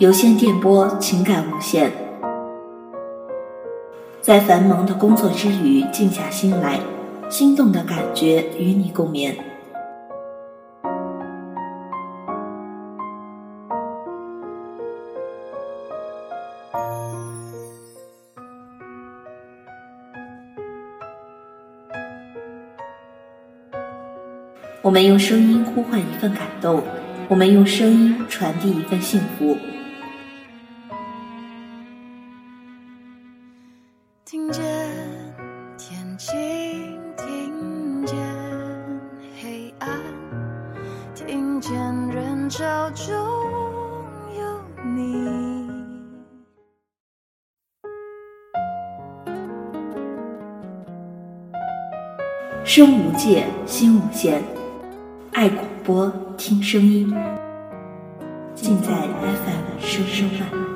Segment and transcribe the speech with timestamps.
[0.00, 1.92] 有线电波，情感无限。
[4.22, 6.80] 在繁忙的工作之余，静下心来，
[7.28, 9.36] 心动的感觉与你共眠。
[24.80, 26.82] 我们用声音呼唤一份感动，
[27.28, 29.54] 我们用声音传递一份幸福。
[34.30, 34.62] 听见
[35.76, 36.38] 天晴，
[37.16, 38.16] 听见
[39.42, 39.90] 黑暗，
[41.16, 41.74] 听见
[42.10, 43.12] 人潮中
[44.38, 44.62] 有
[44.94, 45.26] 你。
[52.64, 54.40] 声无界，心无限，
[55.32, 57.12] 爱广播，听声音，
[58.54, 60.69] 尽在 FM 声声慢。